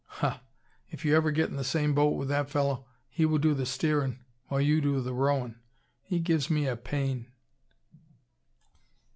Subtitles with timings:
[0.15, 0.39] "Huh!
[0.89, 3.67] If you ever get in the same boat with that fellow he will do the
[3.67, 5.59] steerin' while you do the rowin'.
[6.01, 7.27] He gives me a pain!"